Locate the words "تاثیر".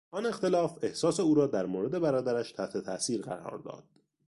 2.77-3.21